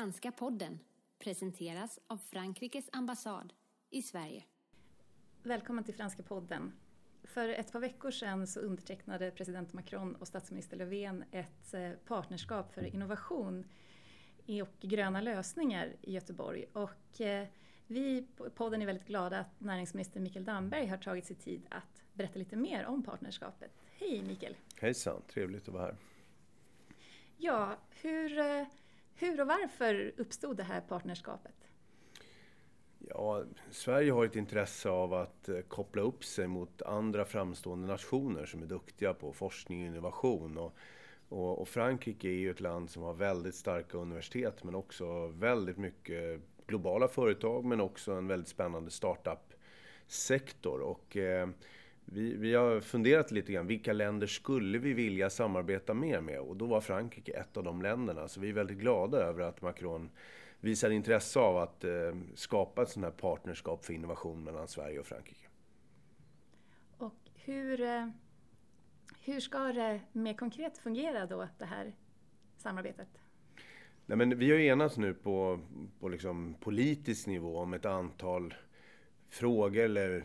Franska 0.00 0.32
podden 0.32 0.78
presenteras 1.18 1.98
av 2.06 2.16
Frankrikes 2.16 2.88
ambassad 2.92 3.52
i 3.90 4.02
Sverige. 4.02 4.44
Välkommen 5.42 5.84
till 5.84 5.94
Franska 5.94 6.22
podden. 6.22 6.72
För 7.24 7.48
ett 7.48 7.72
par 7.72 7.80
veckor 7.80 8.10
sedan 8.10 8.46
så 8.46 8.60
undertecknade 8.60 9.30
president 9.30 9.72
Macron 9.72 10.14
och 10.14 10.28
statsminister 10.28 10.76
Löfven 10.76 11.24
ett 11.30 11.74
eh, 11.74 11.90
partnerskap 11.90 12.74
för 12.74 12.94
innovation 12.94 13.64
och 14.62 14.80
gröna 14.80 15.20
lösningar 15.20 15.92
i 16.02 16.12
Göteborg. 16.12 16.64
Och 16.72 17.20
eh, 17.20 17.48
vi 17.86 18.26
på 18.36 18.50
podden 18.50 18.82
är 18.82 18.86
väldigt 18.86 19.06
glada 19.06 19.38
att 19.38 19.60
näringsminister 19.60 20.20
Mikael 20.20 20.44
Damberg 20.44 20.86
har 20.86 20.98
tagit 20.98 21.26
sig 21.26 21.36
tid 21.36 21.62
att 21.70 22.02
berätta 22.12 22.38
lite 22.38 22.56
mer 22.56 22.86
om 22.86 23.02
partnerskapet. 23.02 23.70
Hej 23.98 24.22
Mikael! 24.22 24.56
Hejsan, 24.80 25.22
trevligt 25.28 25.68
att 25.68 25.74
vara 25.74 25.84
här. 25.84 25.96
Ja, 27.36 27.76
hur, 27.90 28.38
eh, 28.38 28.66
hur 29.20 29.40
och 29.40 29.46
varför 29.46 30.12
uppstod 30.16 30.56
det 30.56 30.62
här 30.62 30.80
partnerskapet? 30.80 31.54
Ja, 33.08 33.44
Sverige 33.70 34.12
har 34.12 34.24
ett 34.24 34.36
intresse 34.36 34.88
av 34.88 35.14
att 35.14 35.48
eh, 35.48 35.60
koppla 35.60 36.02
upp 36.02 36.24
sig 36.24 36.46
mot 36.46 36.82
andra 36.82 37.24
framstående 37.24 37.88
nationer 37.88 38.46
som 38.46 38.62
är 38.62 38.66
duktiga 38.66 39.14
på 39.14 39.32
forskning 39.32 39.80
och 39.80 39.86
innovation. 39.86 40.58
Och, 40.58 40.76
och, 41.28 41.60
och 41.60 41.68
Frankrike 41.68 42.28
är 42.28 42.38
ju 42.38 42.50
ett 42.50 42.60
land 42.60 42.90
som 42.90 43.02
har 43.02 43.14
väldigt 43.14 43.54
starka 43.54 43.98
universitet 43.98 44.64
men 44.64 44.74
också 44.74 45.26
väldigt 45.26 45.76
mycket 45.76 46.40
globala 46.66 47.08
företag 47.08 47.64
men 47.64 47.80
också 47.80 48.12
en 48.12 48.26
väldigt 48.26 48.48
spännande 48.48 48.90
startup-sektor. 48.90 50.80
Och, 50.80 51.16
eh, 51.16 51.48
vi, 52.12 52.36
vi, 52.36 52.54
har 52.54 52.80
funderat 52.80 53.30
lite 53.30 53.52
grann, 53.52 53.66
vilka 53.66 53.92
länder 53.92 54.26
skulle 54.26 54.78
vi 54.78 54.92
vilja 54.92 55.30
samarbeta 55.30 55.94
mer 55.94 56.20
med? 56.20 56.40
Och 56.40 56.56
då 56.56 56.66
var 56.66 56.80
Frankrike 56.80 57.32
ett 57.32 57.56
av 57.56 57.64
de 57.64 57.82
länderna. 57.82 58.28
Så 58.28 58.40
vi 58.40 58.48
är 58.48 58.52
väldigt 58.52 58.78
glada 58.78 59.18
över 59.18 59.42
att 59.42 59.62
Macron 59.62 60.10
visar 60.60 60.90
intresse 60.90 61.40
av 61.40 61.58
att 61.58 61.84
eh, 61.84 62.16
skapa 62.34 62.82
ett 62.82 62.88
sånt 62.88 63.04
här 63.04 63.12
partnerskap 63.12 63.84
för 63.84 63.92
innovation 63.92 64.44
mellan 64.44 64.68
Sverige 64.68 65.00
och 65.00 65.06
Frankrike. 65.06 65.46
Och 66.98 67.18
hur, 67.34 67.80
eh, 67.80 68.08
hur 69.24 69.40
ska 69.40 69.58
det 69.58 70.00
mer 70.12 70.34
konkret 70.34 70.78
fungera 70.78 71.26
då, 71.26 71.48
det 71.58 71.64
här 71.64 71.92
samarbetet? 72.56 73.08
Nej, 74.06 74.18
men 74.18 74.38
vi 74.38 74.50
har 74.50 74.58
enats 74.58 74.96
nu 74.96 75.14
på, 75.14 75.60
på 76.00 76.08
liksom 76.08 76.54
politisk 76.60 77.26
nivå 77.26 77.58
om 77.58 77.74
ett 77.74 77.86
antal 77.86 78.54
frågor 79.28 79.84
eller 79.84 80.24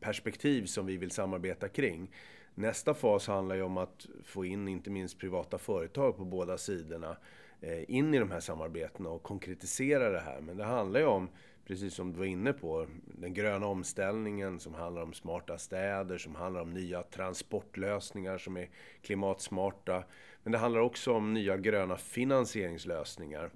perspektiv 0.00 0.66
som 0.66 0.86
vi 0.86 0.96
vill 0.96 1.10
samarbeta 1.10 1.68
kring. 1.68 2.10
Nästa 2.54 2.94
fas 2.94 3.26
handlar 3.26 3.56
ju 3.56 3.62
om 3.62 3.76
att 3.76 4.06
få 4.24 4.44
in 4.44 4.68
inte 4.68 4.90
minst 4.90 5.18
privata 5.18 5.58
företag 5.58 6.16
på 6.16 6.24
båda 6.24 6.58
sidorna 6.58 7.16
eh, 7.60 7.90
in 7.90 8.14
i 8.14 8.18
de 8.18 8.30
här 8.30 8.40
samarbetena 8.40 9.08
och 9.08 9.22
konkretisera 9.22 10.10
det 10.10 10.20
här. 10.20 10.40
Men 10.40 10.56
det 10.56 10.64
handlar 10.64 11.00
ju 11.00 11.06
om, 11.06 11.28
precis 11.66 11.94
som 11.94 12.12
du 12.12 12.18
var 12.18 12.26
inne 12.26 12.52
på, 12.52 12.86
den 13.06 13.34
gröna 13.34 13.66
omställningen 13.66 14.60
som 14.60 14.74
handlar 14.74 15.02
om 15.02 15.12
smarta 15.12 15.58
städer, 15.58 16.18
som 16.18 16.34
handlar 16.34 16.60
om 16.60 16.70
nya 16.70 17.02
transportlösningar 17.02 18.38
som 18.38 18.56
är 18.56 18.70
klimatsmarta. 19.02 20.04
Men 20.42 20.52
det 20.52 20.58
handlar 20.58 20.80
också 20.80 21.12
om 21.12 21.34
nya 21.34 21.56
gröna 21.56 21.96
finansieringslösningar. 21.96 23.50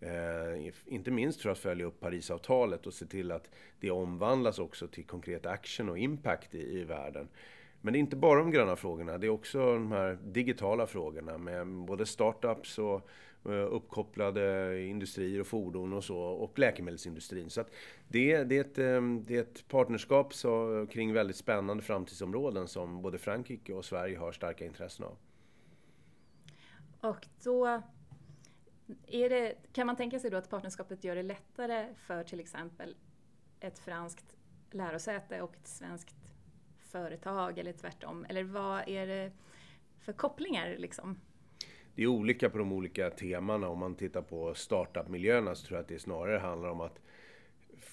Eh, 0.00 0.72
inte 0.86 1.10
minst 1.10 1.40
för 1.40 1.50
att 1.50 1.58
följa 1.58 1.86
upp 1.86 2.00
Parisavtalet 2.00 2.86
och 2.86 2.94
se 2.94 3.06
till 3.06 3.32
att 3.32 3.50
det 3.80 3.90
omvandlas 3.90 4.58
också 4.58 4.88
till 4.88 5.04
konkret 5.04 5.46
action 5.46 5.88
och 5.88 5.98
impact 5.98 6.54
i, 6.54 6.78
i 6.78 6.84
världen. 6.84 7.28
Men 7.80 7.92
det 7.92 7.98
är 7.98 8.00
inte 8.00 8.16
bara 8.16 8.38
de 8.38 8.50
gröna 8.50 8.76
frågorna, 8.76 9.18
det 9.18 9.26
är 9.26 9.30
också 9.30 9.58
de 9.58 9.92
här 9.92 10.18
digitala 10.22 10.86
frågorna 10.86 11.38
med 11.38 11.66
både 11.66 12.06
startups 12.06 12.78
och 12.78 13.08
eh, 13.44 13.50
uppkopplade 13.50 14.80
industrier 14.82 15.40
och 15.40 15.46
fordon 15.46 15.92
och 15.92 16.04
så 16.04 16.18
och 16.18 16.58
läkemedelsindustrin. 16.58 17.50
Så 17.50 17.64
det, 18.08 18.44
det, 18.44 18.56
är 18.56 18.60
ett, 18.60 18.78
eh, 18.78 19.02
det 19.26 19.36
är 19.36 19.40
ett 19.40 19.68
partnerskap 19.68 20.34
så, 20.34 20.86
kring 20.90 21.12
väldigt 21.12 21.36
spännande 21.36 21.82
framtidsområden 21.82 22.68
som 22.68 23.02
både 23.02 23.18
Frankrike 23.18 23.74
och 23.74 23.84
Sverige 23.84 24.18
har 24.18 24.32
starka 24.32 24.64
intressen 24.64 25.04
av. 25.04 25.16
Och 27.00 27.26
då 27.44 27.82
det, 29.06 29.54
kan 29.72 29.86
man 29.86 29.96
tänka 29.96 30.18
sig 30.18 30.30
då 30.30 30.36
att 30.36 30.50
partnerskapet 30.50 31.04
gör 31.04 31.16
det 31.16 31.22
lättare 31.22 31.94
för 31.94 32.24
till 32.24 32.40
exempel 32.40 32.96
ett 33.60 33.78
franskt 33.78 34.36
lärosäte 34.70 35.42
och 35.42 35.56
ett 35.56 35.66
svenskt 35.66 36.32
företag 36.78 37.58
eller 37.58 37.72
tvärtom? 37.72 38.26
Eller 38.28 38.44
vad 38.44 38.88
är 38.88 39.06
det 39.06 39.32
för 40.00 40.12
kopplingar 40.12 40.76
liksom? 40.78 41.20
Det 41.94 42.02
är 42.02 42.06
olika 42.06 42.50
på 42.50 42.58
de 42.58 42.72
olika 42.72 43.10
temana. 43.10 43.68
Om 43.68 43.78
man 43.78 43.94
tittar 43.94 44.22
på 44.22 44.54
startup-miljöerna 44.54 45.54
så 45.54 45.66
tror 45.66 45.76
jag 45.76 45.82
att 45.82 45.88
det 45.88 45.98
snarare 45.98 46.38
handlar 46.38 46.68
om 46.68 46.80
att 46.80 47.00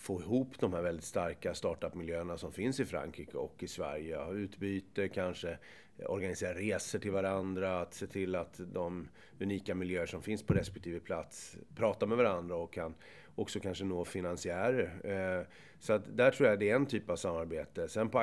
få 0.03 0.22
ihop 0.22 0.59
de 0.59 0.74
här 0.74 0.81
väldigt 0.81 1.06
starka 1.06 1.53
startup-miljöerna 1.53 2.38
som 2.38 2.52
finns 2.52 2.80
i 2.80 2.86
Frankrike 2.86 3.38
och 3.38 3.64
i 3.64 3.68
Sverige. 3.68 4.18
Ha 4.18 4.34
utbyte, 4.34 5.08
kanske 5.08 5.50
eh, 5.97 6.12
organisera 6.12 6.53
resor 6.53 7.00
till 7.00 7.12
varandra, 7.12 7.81
att 7.81 7.94
se 7.94 8.08
till 8.08 8.36
att 8.36 8.59
de 8.74 9.08
unika 9.40 9.75
miljöer 9.75 10.06
som 10.06 10.22
finns 10.22 10.44
på 10.44 10.53
respektive 10.53 11.00
plats 11.00 11.58
pratar 11.75 12.08
med 12.08 12.18
varandra 12.18 12.56
och 12.56 12.74
kan 12.74 12.94
också 13.36 13.59
kanske 13.59 13.84
nå 13.84 14.06
finansiärer. 14.06 14.91
Eh, 15.03 15.46
så 15.80 15.94
att 15.94 16.18
där 16.18 16.31
tror 16.31 16.50
jag 16.50 16.59
det 16.59 16.70
är 16.70 16.75
en 16.75 16.85
typ 16.85 17.09
av 17.09 17.16
samarbete. 17.16 17.90
Sen 17.90 18.09
på 18.09 18.20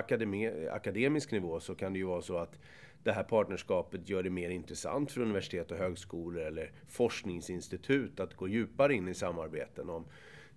akademisk 0.71 1.33
nivå 1.33 1.61
så 1.61 1.75
kan 1.75 1.93
det 1.93 1.99
ju 1.99 2.05
vara 2.05 2.23
så 2.23 2.37
att 2.37 2.59
det 3.03 3.13
här 3.13 3.25
partnerskapet 3.25 4.09
gör 4.09 4.23
det 4.23 4.31
mer 4.31 4.51
intressant 4.51 5.13
för 5.13 5.21
universitet 5.21 5.71
och 5.71 5.77
högskolor 5.77 6.43
eller 6.43 6.73
forskningsinstitut 6.89 8.21
att 8.21 8.35
gå 8.35 8.49
djupare 8.49 8.95
in 8.95 9.09
i 9.09 9.15
samarbeten 9.15 9.91
om 9.91 10.05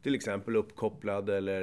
till 0.03 0.15
exempel 0.15 0.55
uppkopplade 0.55 1.37
eller 1.37 1.61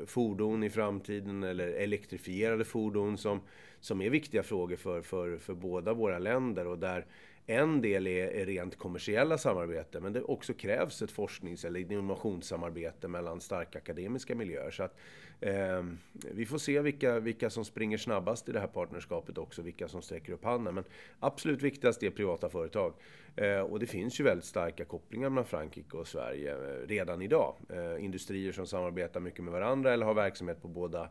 eh, 0.00 0.06
fordon 0.06 0.62
i 0.62 0.70
framtiden 0.70 1.42
eller 1.42 1.68
elektrifierade 1.68 2.64
fordon 2.64 3.18
som, 3.18 3.40
som 3.80 4.02
är 4.02 4.10
viktiga 4.10 4.42
frågor 4.42 4.76
för, 4.76 5.02
för, 5.02 5.36
för 5.36 5.54
båda 5.54 5.92
våra 5.94 6.18
länder 6.18 6.66
och 6.66 6.78
där 6.78 7.06
en 7.46 7.80
del 7.80 8.06
är, 8.06 8.26
är 8.26 8.46
rent 8.46 8.78
kommersiella 8.78 9.38
samarbeten 9.38 10.02
men 10.02 10.12
det 10.12 10.22
också 10.22 10.54
krävs 10.54 11.02
ett 11.02 11.10
forsknings 11.10 11.64
eller 11.64 11.80
innovationssamarbete 11.80 13.08
mellan 13.08 13.40
starka 13.40 13.78
akademiska 13.78 14.34
miljöer. 14.34 14.70
Så 14.70 14.82
att, 14.82 14.96
eh, 15.40 15.84
vi 16.12 16.46
får 16.46 16.58
se 16.58 16.80
vilka, 16.80 17.20
vilka 17.20 17.50
som 17.50 17.64
springer 17.64 17.98
snabbast 17.98 18.48
i 18.48 18.52
det 18.52 18.60
här 18.60 18.66
partnerskapet 18.66 19.38
också, 19.38 19.62
vilka 19.62 19.88
som 19.88 20.02
sträcker 20.02 20.32
upp 20.32 20.44
handen. 20.44 20.74
Men 20.74 20.84
absolut 21.20 21.62
viktigast 21.62 22.02
är 22.02 22.10
privata 22.10 22.48
företag. 22.48 22.94
Eh, 23.36 23.60
och 23.60 23.80
det 23.80 23.86
finns 23.86 24.20
ju 24.20 24.24
väldigt 24.24 24.44
starka 24.44 24.84
kopplingar 24.84 25.28
mellan 25.28 25.44
Frankrike 25.44 25.96
och 25.96 26.08
Sverige 26.08 26.52
eh, 26.52 26.86
redan 26.86 27.22
idag. 27.22 27.54
Eh, 27.68 28.04
industrier 28.04 28.52
som 28.52 28.66
samarbetar 28.66 29.20
mycket 29.20 29.44
med 29.44 29.52
varandra 29.52 29.92
eller 29.92 30.06
har 30.06 30.14
verksamhet 30.14 30.62
på 30.62 30.68
båda, 30.68 31.08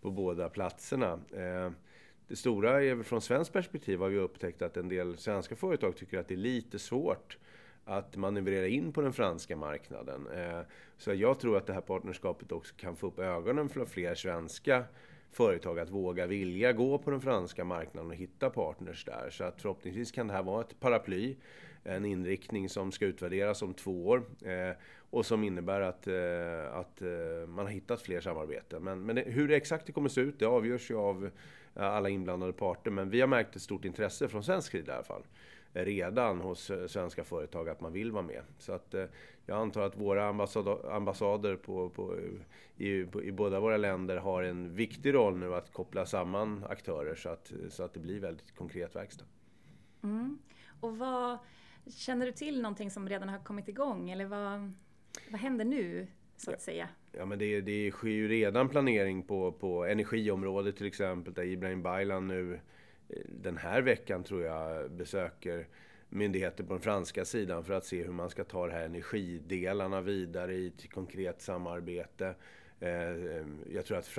på 0.00 0.10
båda 0.10 0.48
platserna. 0.48 1.20
Eh, 1.32 1.70
det 2.28 2.36
stora 2.36 2.84
är 2.84 2.94
väl 2.94 3.04
från 3.04 3.20
svenskt 3.20 3.52
perspektiv 3.52 3.98
har 3.98 4.08
vi 4.08 4.18
upptäckt 4.18 4.62
att 4.62 4.76
en 4.76 4.88
del 4.88 5.16
svenska 5.16 5.56
företag 5.56 5.96
tycker 5.96 6.18
att 6.18 6.28
det 6.28 6.34
är 6.34 6.38
lite 6.38 6.78
svårt 6.78 7.38
att 7.84 8.16
manövrera 8.16 8.66
in 8.66 8.92
på 8.92 9.00
den 9.00 9.12
franska 9.12 9.56
marknaden. 9.56 10.26
Eh, 10.26 10.60
så 10.96 11.14
jag 11.14 11.38
tror 11.38 11.56
att 11.56 11.66
det 11.66 11.72
här 11.72 11.80
partnerskapet 11.80 12.52
också 12.52 12.74
kan 12.76 12.96
få 12.96 13.06
upp 13.06 13.18
ögonen 13.18 13.68
för 13.68 13.84
fler 13.84 14.14
svenska 14.14 14.84
företag 15.30 15.78
att 15.78 15.90
våga 15.90 16.26
vilja 16.26 16.72
gå 16.72 16.98
på 16.98 17.10
den 17.10 17.20
franska 17.20 17.64
marknaden 17.64 18.10
och 18.10 18.16
hitta 18.16 18.50
partners 18.50 19.04
där. 19.04 19.30
Så 19.30 19.44
att 19.44 19.60
förhoppningsvis 19.60 20.12
kan 20.12 20.26
det 20.26 20.32
här 20.32 20.42
vara 20.42 20.60
ett 20.60 20.80
paraply, 20.80 21.36
en 21.84 22.04
inriktning 22.04 22.68
som 22.68 22.92
ska 22.92 23.06
utvärderas 23.06 23.62
om 23.62 23.74
två 23.74 24.06
år 24.06 24.22
eh, 24.44 24.76
och 25.10 25.26
som 25.26 25.44
innebär 25.44 25.80
att, 25.80 26.06
eh, 26.06 26.74
att 26.74 27.02
man 27.48 27.64
har 27.64 27.72
hittat 27.72 28.02
fler 28.02 28.20
samarbeten. 28.20 28.84
Men, 28.84 29.06
men 29.06 29.16
det, 29.16 29.22
hur 29.22 29.48
det 29.48 29.56
exakt 29.56 29.86
det 29.86 29.92
kommer 29.92 30.08
att 30.08 30.12
se 30.12 30.20
ut, 30.20 30.38
det 30.38 30.46
avgörs 30.46 30.90
ju 30.90 30.96
av 30.96 31.30
Eh, 31.74 31.82
alla 31.82 32.08
inblandade 32.08 32.52
parter. 32.52 32.90
Men 32.90 33.10
vi 33.10 33.20
har 33.20 33.28
märkt 33.28 33.56
ett 33.56 33.62
stort 33.62 33.84
intresse 33.84 34.28
från 34.28 34.44
svensk 34.44 34.72
sida 34.72 34.92
i 34.92 34.94
alla 34.94 35.04
fall 35.04 35.22
eh, 35.74 35.84
redan 35.84 36.40
hos 36.40 36.70
eh, 36.70 36.86
svenska 36.86 37.24
företag 37.24 37.68
att 37.68 37.80
man 37.80 37.92
vill 37.92 38.12
vara 38.12 38.22
med. 38.22 38.42
Så 38.58 38.72
att 38.72 38.94
eh, 38.94 39.04
jag 39.46 39.58
antar 39.58 39.82
att 39.82 39.96
våra 39.96 40.28
ambassader 40.92 41.56
på, 41.56 41.90
på, 41.90 42.16
i, 42.76 43.04
på, 43.04 43.22
i 43.22 43.32
båda 43.32 43.60
våra 43.60 43.76
länder 43.76 44.16
har 44.16 44.42
en 44.42 44.74
viktig 44.74 45.14
roll 45.14 45.38
nu 45.38 45.54
att 45.54 45.72
koppla 45.72 46.06
samman 46.06 46.64
aktörer 46.68 47.14
så 47.14 47.28
att, 47.28 47.52
så 47.68 47.82
att 47.82 47.94
det 47.94 48.00
blir 48.00 48.20
väldigt 48.20 48.56
konkret 48.56 48.96
verkstad. 48.96 49.24
Mm. 50.02 50.38
Och 50.80 50.98
vad, 50.98 51.38
känner 51.86 52.26
du 52.26 52.32
till 52.32 52.62
någonting 52.62 52.90
som 52.90 53.08
redan 53.08 53.28
har 53.28 53.38
kommit 53.38 53.68
igång 53.68 54.10
eller 54.10 54.24
vad, 54.24 54.72
vad 55.30 55.40
händer 55.40 55.64
nu? 55.64 56.06
Så 56.44 56.50
att 56.50 56.56
ja. 56.56 56.60
säga? 56.60 56.88
Ja, 57.12 57.24
men 57.24 57.38
det, 57.38 57.60
det 57.60 57.90
sker 57.90 58.08
ju 58.08 58.28
redan 58.28 58.68
planering 58.68 59.22
på, 59.22 59.52
på 59.52 59.84
energiområdet 59.84 60.76
till 60.76 60.86
exempel 60.86 61.34
där 61.34 61.44
Ibrahim 61.44 61.82
Baylan 61.82 62.28
nu 62.28 62.60
den 63.28 63.56
här 63.56 63.82
veckan 63.82 64.24
tror 64.24 64.42
jag 64.42 64.90
besöker 64.90 65.66
myndigheter 66.08 66.64
på 66.64 66.72
den 66.72 66.82
franska 66.82 67.24
sidan 67.24 67.64
för 67.64 67.74
att 67.74 67.84
se 67.84 68.02
hur 68.02 68.12
man 68.12 68.30
ska 68.30 68.44
ta 68.44 68.66
de 68.66 68.72
här 68.72 68.84
energidelarna 68.84 70.00
vidare 70.00 70.54
i 70.54 70.66
ett 70.66 70.90
konkret 70.90 71.40
samarbete. 71.40 72.34
Eh, 72.80 72.90
jag 73.72 73.84
tror 73.84 73.98
att, 73.98 74.16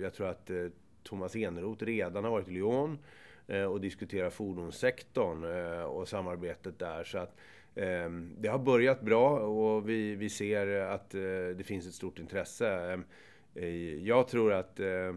jag 0.00 0.14
tror 0.14 0.28
att 0.28 0.50
eh, 0.50 0.66
Thomas 1.02 1.36
Eneroth 1.36 1.84
redan 1.84 2.24
har 2.24 2.30
varit 2.30 2.48
i 2.48 2.50
Lyon 2.50 2.98
eh, 3.46 3.64
och 3.64 3.80
diskuterat 3.80 4.32
fordonssektorn 4.32 5.44
och 5.84 6.08
samarbetet 6.08 6.78
där. 6.78 7.04
Så 7.04 7.18
att 7.18 7.36
Ehm, 7.76 8.30
det 8.38 8.48
har 8.48 8.58
börjat 8.58 9.00
bra 9.00 9.38
och 9.38 9.88
vi, 9.88 10.14
vi 10.14 10.28
ser 10.28 10.80
att 10.80 11.14
eh, 11.14 11.20
det 11.56 11.66
finns 11.66 11.86
ett 11.86 11.94
stort 11.94 12.18
intresse. 12.18 12.68
Ehm, 12.68 13.04
eh, 13.54 13.94
jag 13.94 14.28
tror 14.28 14.52
att 14.52 14.80
eh, 14.80 15.14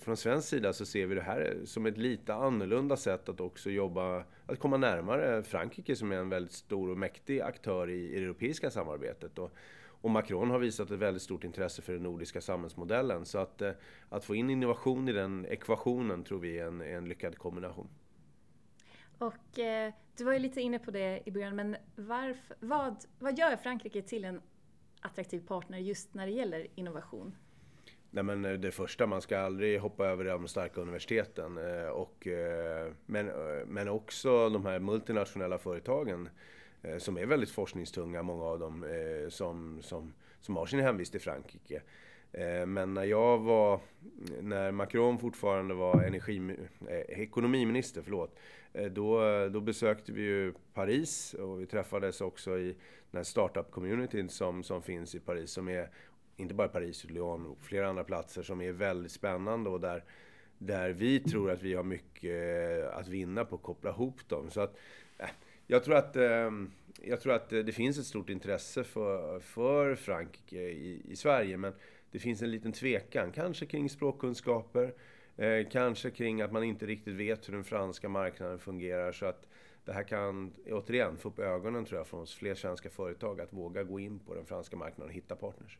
från 0.00 0.16
svensk 0.16 0.48
sida 0.48 0.72
så 0.72 0.86
ser 0.86 1.06
vi 1.06 1.14
det 1.14 1.22
här 1.22 1.58
som 1.64 1.86
ett 1.86 1.98
lite 1.98 2.34
annorlunda 2.34 2.96
sätt 2.96 3.28
att 3.28 3.40
också 3.40 3.70
jobba, 3.70 4.24
att 4.46 4.58
komma 4.58 4.76
närmare 4.76 5.42
Frankrike 5.42 5.96
som 5.96 6.12
är 6.12 6.16
en 6.16 6.28
väldigt 6.28 6.52
stor 6.52 6.90
och 6.90 6.98
mäktig 6.98 7.40
aktör 7.40 7.90
i, 7.90 8.08
det 8.08 8.24
europeiska 8.24 8.70
samarbetet. 8.70 9.38
Och, 9.38 9.52
och 10.02 10.10
Macron 10.10 10.50
har 10.50 10.58
visat 10.58 10.90
ett 10.90 10.98
väldigt 10.98 11.22
stort 11.22 11.44
intresse 11.44 11.82
för 11.82 11.92
den 11.92 12.02
nordiska 12.02 12.40
samhällsmodellen. 12.40 13.24
Så 13.24 13.38
att, 13.38 13.62
att 14.08 14.24
få 14.24 14.34
in 14.34 14.50
innovation 14.50 15.08
i 15.08 15.12
den 15.12 15.46
ekvationen 15.46 16.24
tror 16.24 16.38
vi 16.38 16.58
är 16.58 16.66
en, 16.66 16.80
en 16.80 17.08
lyckad 17.08 17.38
kombination. 17.38 17.88
Och 19.20 19.58
eh, 19.58 19.92
du 20.16 20.24
var 20.24 20.32
ju 20.32 20.38
lite 20.38 20.60
inne 20.60 20.78
på 20.78 20.90
det 20.90 21.22
i 21.24 21.30
början, 21.30 21.56
men 21.56 21.76
varför, 21.96 22.56
vad, 22.60 23.04
vad 23.18 23.38
gör 23.38 23.56
Frankrike 23.56 24.02
till 24.02 24.24
en 24.24 24.40
attraktiv 25.00 25.40
partner 25.46 25.78
just 25.78 26.14
när 26.14 26.26
det 26.26 26.32
gäller 26.32 26.66
innovation? 26.74 27.34
Nej, 28.10 28.24
men 28.24 28.44
eh, 28.44 28.52
det 28.52 28.70
första, 28.70 29.06
man 29.06 29.22
ska 29.22 29.38
aldrig 29.38 29.80
hoppa 29.80 30.06
över 30.06 30.24
de 30.24 30.48
starka 30.48 30.80
universiteten. 30.80 31.58
Eh, 31.58 31.88
och, 31.88 32.26
eh, 32.26 32.92
men, 33.06 33.26
men 33.66 33.88
också 33.88 34.48
de 34.48 34.66
här 34.66 34.78
multinationella 34.78 35.58
företagen 35.58 36.28
som 36.98 37.18
är 37.18 37.26
väldigt 37.26 37.50
forskningstunga, 37.50 38.22
många 38.22 38.44
av 38.44 38.58
dem 38.58 38.84
som, 39.28 39.82
som, 39.82 40.14
som 40.40 40.56
har 40.56 40.66
sin 40.66 40.80
hemvist 40.80 41.14
i 41.14 41.18
Frankrike. 41.18 41.82
Men 42.66 42.94
när 42.94 43.04
jag 43.04 43.38
var, 43.38 43.80
när 44.40 44.72
Macron 44.72 45.18
fortfarande 45.18 45.74
var 45.74 46.02
energi, 46.02 46.56
ekonomiminister, 47.08 48.02
förlåt, 48.02 48.38
Eh, 48.72 48.90
då, 48.90 49.20
då 49.48 49.60
besökte 49.60 50.12
vi 50.12 50.22
ju 50.22 50.52
Paris 50.74 51.34
och 51.34 51.60
vi 51.60 51.66
träffades 51.66 52.20
också 52.20 52.58
i 52.58 52.76
den 53.10 53.18
här 53.18 53.24
startup-communityn 53.24 54.28
som, 54.28 54.62
som 54.62 54.82
finns 54.82 55.14
i 55.14 55.20
Paris, 55.20 55.50
som 55.50 55.68
är 55.68 55.88
inte 56.36 56.54
bara 56.54 56.68
Paris, 56.68 57.04
Lyon 57.04 57.46
och 57.46 57.58
flera 57.60 57.88
andra 57.88 58.04
platser 58.04 58.42
som 58.42 58.60
är 58.60 58.72
väldigt 58.72 59.12
spännande 59.12 59.70
och 59.70 59.80
där, 59.80 60.04
där 60.58 60.90
vi 60.90 61.20
tror 61.20 61.50
att 61.50 61.62
vi 61.62 61.74
har 61.74 61.82
mycket 61.82 62.84
eh, 62.84 62.96
att 62.98 63.08
vinna 63.08 63.44
på 63.44 63.54
att 63.56 63.62
koppla 63.62 63.90
ihop 63.90 64.28
dem. 64.28 64.50
Så 64.50 64.60
att, 64.60 64.76
eh, 65.18 65.28
jag 65.66 65.84
tror 65.84 65.96
att, 65.96 66.16
ehm, 66.16 66.70
jag 67.02 67.20
tror 67.20 67.32
att 67.32 67.50
det 67.50 67.74
finns 67.74 67.98
ett 67.98 68.06
stort 68.06 68.30
intresse 68.30 68.84
för, 68.84 69.40
för 69.40 69.94
Frankrike 69.94 70.60
i, 70.60 71.02
i 71.08 71.16
Sverige, 71.16 71.56
men 71.56 71.72
det 72.10 72.18
finns 72.18 72.42
en 72.42 72.50
liten 72.50 72.72
tvekan, 72.72 73.32
kanske 73.32 73.66
kring 73.66 73.90
språkkunskaper, 73.90 74.94
eh, 75.36 75.68
kanske 75.70 76.10
kring 76.10 76.40
att 76.40 76.52
man 76.52 76.64
inte 76.64 76.86
riktigt 76.86 77.14
vet 77.14 77.48
hur 77.48 77.52
den 77.52 77.64
franska 77.64 78.08
marknaden 78.08 78.58
fungerar. 78.58 79.12
Så 79.12 79.26
att 79.26 79.46
det 79.84 79.92
här 79.92 80.02
kan, 80.02 80.52
återigen, 80.66 81.16
få 81.16 81.28
upp 81.28 81.38
ögonen 81.38 81.84
tror 81.84 81.98
jag 81.98 82.06
från 82.06 82.26
fler 82.26 82.54
svenska 82.54 82.90
företag 82.90 83.40
att 83.40 83.52
våga 83.52 83.82
gå 83.82 84.00
in 84.00 84.18
på 84.18 84.34
den 84.34 84.46
franska 84.46 84.76
marknaden 84.76 85.08
och 85.08 85.14
hitta 85.14 85.36
partners. 85.36 85.78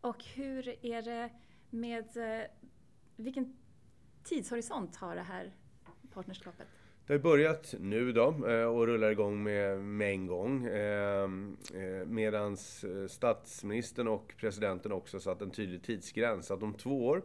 Och 0.00 0.24
hur 0.24 0.86
är 0.86 1.02
det 1.02 1.30
med, 1.70 2.16
eh, 2.16 2.46
vilken 3.16 3.56
tidshorisont 4.24 4.96
har 4.96 5.16
det 5.16 5.22
här 5.22 5.52
partnerskapet? 6.12 6.66
Det 7.06 7.12
har 7.12 7.20
börjat 7.20 7.74
nu 7.80 8.12
då 8.12 8.46
eh, 8.48 8.64
och 8.64 8.86
rullar 8.86 9.10
igång 9.10 9.42
med, 9.42 9.78
med 9.78 10.10
en 10.10 10.26
gång. 10.26 10.68
Medan 12.06 12.56
statsministern 13.08 14.08
och 14.08 14.34
presidenten 14.36 14.92
också 14.92 15.20
satt 15.20 15.42
en 15.42 15.50
tydlig 15.50 15.82
tidsgräns. 15.82 16.50
Att 16.50 16.62
om 16.62 16.74
två 16.74 17.06
år 17.06 17.22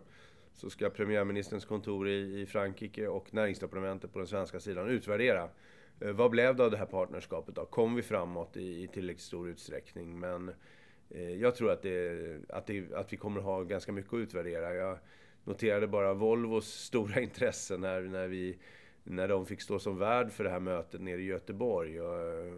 så 0.61 0.69
ska 0.69 0.89
premiärministerns 0.89 1.65
kontor 1.65 2.09
i, 2.09 2.45
Frankrike 2.45 3.07
och 3.07 3.33
näringsdepartementet 3.33 4.13
på 4.13 4.19
den 4.19 4.27
svenska 4.27 4.59
sidan 4.59 4.89
utvärdera. 4.89 5.49
Eh, 5.99 6.11
vad 6.11 6.31
blev 6.31 6.55
det 6.55 6.63
av 6.63 6.71
det 6.71 6.77
här 6.77 6.85
partnerskapet 6.85 7.55
då? 7.55 7.65
Kom 7.65 7.95
vi 7.95 8.01
framåt 8.01 8.57
i, 8.57 8.83
i 8.83 8.87
tillräckligt 8.87 9.23
stor 9.23 9.49
utsträckning? 9.49 10.19
Men 10.19 10.51
Eh, 11.15 11.35
jag 11.35 11.55
tror 11.55 11.71
att, 11.71 11.81
det, 11.81 12.37
att, 12.49 12.67
det, 12.67 12.93
att 12.93 13.13
vi 13.13 13.17
kommer 13.17 13.41
ha 13.41 13.63
ganska 13.63 13.91
mycket 13.91 14.13
att 14.13 14.17
utvärdera. 14.17 14.73
Jag 14.73 14.97
noterade 15.43 15.87
bara 15.87 16.13
Volvos 16.13 16.67
stora 16.67 17.21
intresse 17.21 17.77
när, 17.77 18.01
när, 18.01 18.27
vi, 18.27 18.57
när 19.03 19.27
de 19.27 19.45
fick 19.45 19.61
stå 19.61 19.79
som 19.79 19.97
värd 19.97 20.31
för 20.31 20.43
det 20.43 20.49
här 20.49 20.59
mötet 20.59 21.01
nere 21.01 21.21
i 21.21 21.25
Göteborg. 21.25 22.01
Och, 22.01 22.19
eh, 22.19 22.53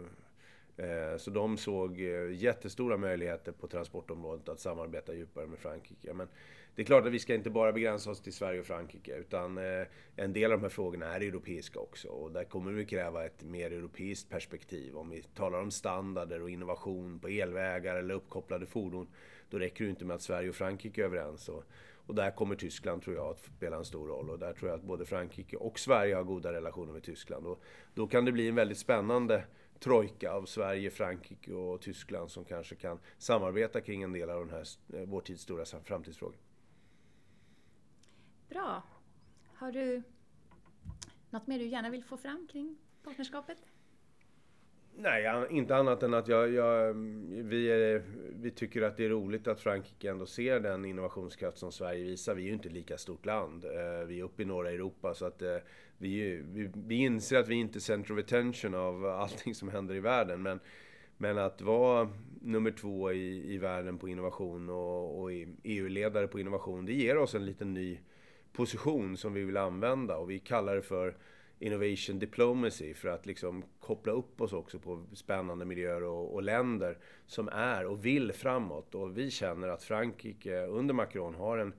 Eh, 0.76 1.16
så 1.16 1.30
de 1.30 1.56
såg 1.56 2.00
eh, 2.00 2.32
jättestora 2.32 2.96
möjligheter 2.96 3.52
på 3.52 3.66
transportområdet 3.66 4.48
att 4.48 4.60
samarbeta 4.60 5.14
djupare 5.14 5.46
med 5.46 5.58
Frankrike. 5.58 6.14
Men 6.14 6.28
det 6.74 6.82
är 6.82 6.86
klart 6.86 7.06
att 7.06 7.12
vi 7.12 7.18
ska 7.18 7.34
inte 7.34 7.50
bara 7.50 7.72
begränsa 7.72 8.10
oss 8.10 8.20
till 8.20 8.32
Sverige 8.32 8.60
och 8.60 8.66
Frankrike 8.66 9.16
utan 9.16 9.58
eh, 9.58 9.86
en 10.16 10.32
del 10.32 10.52
av 10.52 10.58
de 10.58 10.62
här 10.62 10.70
frågorna 10.70 11.14
är 11.14 11.20
europeiska 11.20 11.78
också 11.78 12.08
och 12.08 12.32
där 12.32 12.44
kommer 12.44 12.72
vi 12.72 12.84
kräva 12.84 13.24
ett 13.24 13.44
mer 13.44 13.70
europeiskt 13.70 14.30
perspektiv. 14.30 14.96
Om 14.96 15.10
vi 15.10 15.22
talar 15.22 15.60
om 15.60 15.70
standarder 15.70 16.42
och 16.42 16.50
innovation 16.50 17.18
på 17.18 17.28
elvägar 17.28 17.96
eller 17.96 18.14
uppkopplade 18.14 18.66
fordon 18.66 19.08
då 19.50 19.58
räcker 19.58 19.84
det 19.84 19.90
inte 19.90 20.04
med 20.04 20.14
att 20.14 20.22
Sverige 20.22 20.48
och 20.48 20.54
Frankrike 20.54 21.00
är 21.00 21.04
överens. 21.04 21.48
Och, 21.48 21.64
och 22.06 22.14
där 22.14 22.30
kommer 22.30 22.54
Tyskland, 22.54 23.02
tror 23.02 23.16
jag, 23.16 23.26
att 23.26 23.44
spela 23.56 23.76
en 23.76 23.84
stor 23.84 24.08
roll. 24.08 24.30
Och 24.30 24.38
där 24.38 24.52
tror 24.52 24.70
jag 24.70 24.78
att 24.78 24.84
både 24.84 25.04
Frankrike 25.04 25.56
och 25.56 25.78
Sverige 25.78 26.14
har 26.14 26.22
goda 26.22 26.52
relationer 26.52 26.92
med 26.92 27.02
Tyskland. 27.02 27.46
Och 27.46 27.62
då 27.94 28.06
kan 28.06 28.24
det 28.24 28.32
bli 28.32 28.48
en 28.48 28.54
väldigt 28.54 28.78
spännande 28.78 29.44
trojka 29.84 30.32
av 30.32 30.44
Sverige, 30.44 30.90
Frankrike 30.90 31.52
och 31.52 31.80
Tyskland 31.80 32.30
som 32.30 32.44
kanske 32.44 32.74
kan 32.74 32.98
samarbeta 33.18 33.80
kring 33.80 34.02
en 34.02 34.12
del 34.12 34.30
av 34.30 34.46
den 34.46 34.50
här, 34.50 34.66
eh, 34.92 35.08
vår 35.08 35.20
tids 35.20 35.42
stora 35.42 35.64
framtidsfrågor. 35.64 36.36
Bra. 38.48 38.82
Har 39.54 39.72
du 39.72 40.02
något 41.30 41.46
mer 41.46 41.58
du 41.58 41.66
gärna 41.66 41.90
vill 41.90 42.04
få 42.04 42.16
fram 42.16 42.48
kring 42.52 42.78
partnerskapet? 43.02 43.58
Nej, 44.96 45.46
inte 45.50 45.76
annat 45.76 46.02
än 46.02 46.14
att 46.14 46.28
jag, 46.28 46.52
jag, 46.52 46.94
vi, 47.28 47.70
är, 47.70 48.02
vi 48.34 48.50
tycker 48.50 48.82
att 48.82 48.96
det 48.96 49.04
är 49.04 49.08
roligt 49.08 49.48
att 49.48 49.60
Frankrike 49.60 50.10
ändå 50.10 50.26
ser 50.26 50.60
den 50.60 50.84
innovationskraft 50.84 51.58
som 51.58 51.72
Sverige 51.72 52.04
visar. 52.04 52.34
Vi 52.34 52.42
är 52.42 52.46
ju 52.46 52.52
inte 52.52 52.68
ett 52.68 52.74
lika 52.74 52.98
stort 52.98 53.26
land. 53.26 53.64
Eh, 53.64 54.06
vi 54.06 54.20
är 54.20 54.24
uppe 54.24 54.42
i 54.42 54.44
norra 54.44 54.70
Europa 54.70 55.14
så 55.14 55.24
att 55.26 55.42
eh, 55.42 55.56
vi, 55.98 56.42
vi, 56.52 56.70
vi 56.74 56.94
inser 56.94 57.38
att 57.38 57.48
vi 57.48 57.54
inte 57.54 57.78
är 57.78 57.80
center 57.80 58.14
of 58.14 58.18
attention 58.18 58.74
av 58.74 59.06
allting 59.06 59.54
som 59.54 59.68
händer 59.68 59.94
i 59.94 60.00
världen. 60.00 60.42
Men, 60.42 60.60
men 61.16 61.38
att 61.38 61.62
vara 61.62 62.08
nummer 62.40 62.70
två 62.70 63.12
i, 63.12 63.54
i 63.54 63.58
världen 63.58 63.98
på 63.98 64.08
innovation 64.08 64.70
och, 64.70 65.20
och 65.20 65.30
EU-ledare 65.62 66.28
på 66.28 66.40
innovation, 66.40 66.86
det 66.86 66.92
ger 66.92 67.16
oss 67.16 67.34
en 67.34 67.46
liten 67.46 67.74
ny 67.74 67.98
position 68.52 69.16
som 69.16 69.32
vi 69.32 69.44
vill 69.44 69.56
använda 69.56 70.16
och 70.16 70.30
vi 70.30 70.38
kallar 70.38 70.76
det 70.76 70.82
för 70.82 71.16
Innovation 71.64 72.18
Diplomacy 72.18 72.94
för 72.94 73.08
att 73.08 73.26
liksom 73.26 73.64
koppla 73.80 74.12
upp 74.12 74.40
oss 74.40 74.52
också 74.52 74.78
på 74.78 75.06
spännande 75.14 75.64
miljöer 75.64 76.02
och, 76.02 76.34
och, 76.34 76.42
länder 76.42 76.98
som 77.26 77.48
är 77.48 77.86
och 77.86 78.04
vill 78.04 78.32
framåt. 78.32 78.94
Och 78.94 79.18
vi 79.18 79.30
känner 79.30 79.68
att 79.68 79.82
Frankrike 79.82 80.66
under 80.66 80.94
Macron 80.94 81.34
har 81.34 81.58
en, 81.58 81.74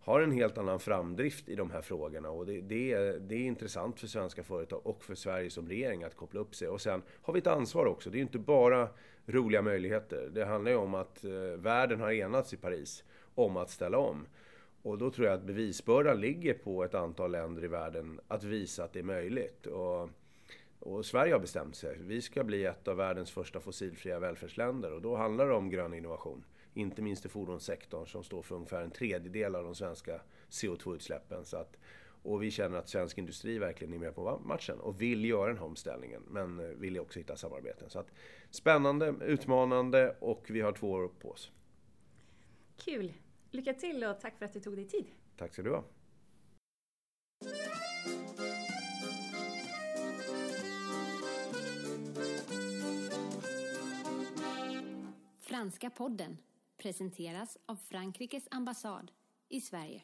har 0.00 0.20
en 0.20 0.32
helt 0.32 0.58
annan 0.58 0.80
framdrift 0.80 1.48
i 1.48 1.54
de 1.54 1.70
här 1.70 1.82
frågorna 1.82 2.30
och 2.30 2.46
det, 2.46 2.60
det, 2.60 2.92
är, 2.92 3.18
det 3.18 3.34
är 3.34 3.46
intressant 3.46 4.00
för 4.00 4.06
svenska 4.06 4.42
företag 4.42 4.86
och 4.86 5.04
för 5.04 5.14
Sverige 5.14 5.50
som 5.50 5.68
regering 5.68 6.04
att 6.04 6.16
koppla 6.16 6.40
upp 6.40 6.54
sig. 6.54 6.68
Och 6.68 6.80
sen 6.80 7.02
har 7.22 7.32
vi 7.32 7.38
ett 7.38 7.46
ansvar 7.46 7.86
också. 7.86 8.10
Det 8.10 8.18
är 8.18 8.22
inte 8.22 8.38
bara 8.38 8.88
roliga 9.26 9.62
möjligheter. 9.62 10.30
Det 10.32 10.44
handlar 10.44 10.70
ju 10.70 10.76
om 10.76 10.94
att 10.94 11.24
eh, 11.24 11.32
världen 11.56 12.00
har 12.00 12.12
enats 12.12 12.52
i 12.54 12.56
Paris 12.56 13.04
om 13.34 13.56
att 13.56 13.70
ställa 13.70 13.98
om. 13.98 14.26
Och 14.82 14.98
då 14.98 15.10
tror 15.10 15.26
jag 15.26 15.34
att 15.34 15.44
bevisbördan 15.44 16.20
ligger 16.20 16.54
på 16.54 16.84
ett 16.84 16.94
antal 16.94 17.30
länder 17.30 17.64
i 17.64 17.68
världen 17.68 18.20
att 18.28 18.44
visa 18.44 18.84
att 18.84 18.92
det 18.92 18.98
är 18.98 19.02
möjligt. 19.02 19.66
Och, 19.66 20.08
och, 20.78 21.06
Sverige 21.06 21.32
har 21.32 21.40
bestämt 21.40 21.76
sig. 21.76 21.98
Vi 22.00 22.22
ska 22.22 22.44
bli 22.44 22.64
ett 22.64 22.88
av 22.88 22.96
världens 22.96 23.30
första 23.30 23.60
fossilfria 23.60 24.18
välfärdsländer 24.18 24.92
och 24.92 25.02
då 25.02 25.16
handlar 25.16 25.46
det 25.46 25.54
om 25.54 25.70
grön 25.70 25.94
innovation. 25.94 26.44
Inte 26.74 27.02
minst 27.02 27.26
i 27.26 27.28
fordonssektorn 27.28 28.06
som 28.06 28.24
står 28.24 28.42
för 28.42 28.54
ungefär 28.54 28.82
en 28.82 28.90
tredjedel 28.90 29.54
av 29.54 29.64
de 29.64 29.74
svenska 29.74 30.20
CO2-utsläppen. 30.50 31.44
Så 31.44 31.56
att, 31.56 31.76
och 32.22 32.42
vi 32.42 32.50
känner 32.50 32.78
att 32.78 32.88
svensk 32.88 33.18
industri 33.18 33.58
verkligen 33.58 33.94
är 33.94 33.98
med 33.98 34.14
på 34.14 34.40
matchen 34.44 34.80
och 34.80 35.02
vill 35.02 35.24
göra 35.24 35.48
den 35.48 35.58
här 35.58 35.64
omställningen. 35.64 36.22
Men 36.30 36.60
eh, 36.60 36.66
vill 36.66 37.00
också 37.00 37.18
hitta 37.18 37.36
samarbeten. 37.36 37.90
Så 37.90 37.98
att, 37.98 38.12
spännande, 38.50 39.14
utmanande 39.20 40.16
och 40.20 40.46
vi 40.48 40.60
har 40.60 40.72
två 40.72 40.90
år 40.90 41.10
på 41.20 41.30
oss. 41.30 41.50
Kul! 42.84 43.12
Lycka 43.52 43.74
till 43.74 44.04
och 44.04 44.20
tack 44.20 44.38
för 44.38 44.44
att 44.44 44.52
du 44.52 44.60
tog 44.60 44.76
dig 44.76 44.88
tid. 44.88 45.06
Tack 45.36 45.52
ska 45.52 45.62
du 45.62 45.70
ha. 45.70 45.84
Franska 55.40 55.90
podden 55.90 56.38
presenteras 56.76 57.58
av 57.66 57.76
Frankrikes 57.76 58.48
ambassad 58.50 59.12
i 59.48 59.60
Sverige. 59.60 60.02